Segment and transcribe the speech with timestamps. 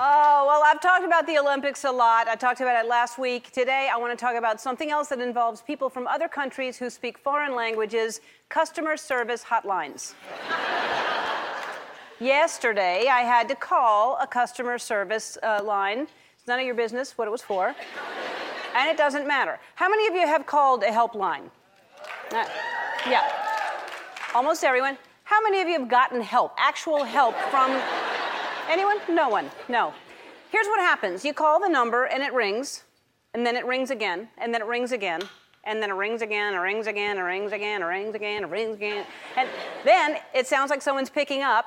[0.00, 2.28] Oh, well, I've talked about the Olympics a lot.
[2.28, 3.50] I talked about it last week.
[3.50, 6.88] Today, I want to talk about something else that involves people from other countries who
[6.88, 10.14] speak foreign languages customer service hotlines.
[12.20, 16.06] Yesterday, I had to call a customer service uh, line.
[16.36, 17.74] It's none of your business what it was for.
[18.76, 19.58] and it doesn't matter.
[19.74, 21.50] How many of you have called a helpline?
[22.30, 22.44] Uh,
[23.10, 23.28] yeah.
[24.32, 24.96] Almost everyone.
[25.24, 27.72] How many of you have gotten help, actual help from
[28.68, 28.98] Anyone?
[29.08, 29.50] No one.
[29.68, 29.94] No.
[30.50, 32.84] Here's what happens you call the number and it rings,
[33.34, 35.22] and then it rings again, and then it rings again,
[35.64, 38.46] and then it rings again, it rings again, it rings again, it rings again, it
[38.48, 39.06] rings again.
[39.36, 39.48] And
[39.84, 41.66] then it sounds like someone's picking up,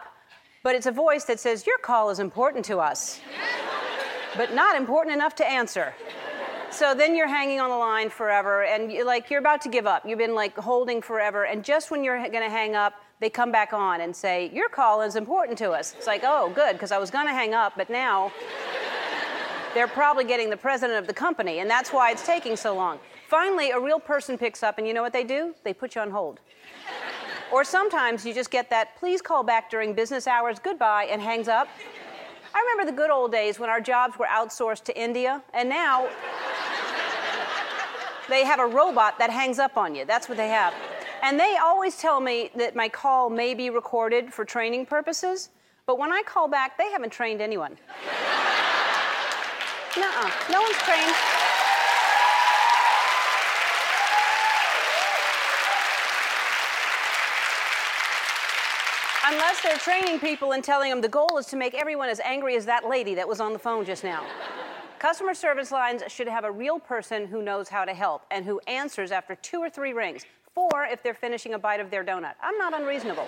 [0.63, 3.19] but it's a voice that says, Your call is important to us,
[4.35, 5.93] but not important enough to answer.
[6.71, 9.85] So then you're hanging on the line forever, and you're like you're about to give
[9.85, 10.05] up.
[10.05, 13.51] You've been like holding forever, and just when you're going to hang up, they come
[13.51, 15.93] back on and say, Your call is important to us.
[15.97, 18.31] It's like, Oh, good, because I was going to hang up, but now
[19.73, 22.99] they're probably getting the president of the company, and that's why it's taking so long.
[23.27, 25.53] Finally, a real person picks up, and you know what they do?
[25.63, 26.39] They put you on hold.
[27.51, 31.47] or sometimes you just get that, please call back during business hours, goodbye, and hangs
[31.47, 31.67] up.
[32.53, 36.09] I remember the good old days when our jobs were outsourced to India, and now
[38.29, 40.05] they have a robot that hangs up on you.
[40.05, 40.73] That's what they have.
[41.23, 45.49] And they always tell me that my call may be recorded for training purposes,
[45.85, 47.77] but when I call back, they haven't trained anyone.
[49.97, 50.31] Nuh-uh.
[50.49, 51.13] No one's trained.
[59.23, 62.55] Unless they're training people and telling them the goal is to make everyone as angry
[62.55, 64.25] as that lady that was on the phone just now.
[65.01, 68.59] Customer service lines should have a real person who knows how to help and who
[68.67, 70.27] answers after two or three rings.
[70.53, 72.35] Four if they're finishing a bite of their donut.
[72.39, 73.25] I'm not unreasonable.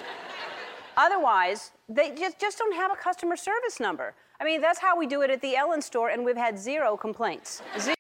[0.97, 4.13] Otherwise, they just, just don't have a customer service number.
[4.39, 6.95] I mean, that's how we do it at the Ellen store, and we've had zero
[6.95, 7.63] complaints.
[7.79, 7.95] Zero.